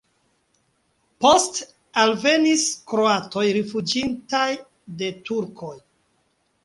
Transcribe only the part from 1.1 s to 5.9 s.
Poste alvenis kroatoj rifuĝintaj de turkoj.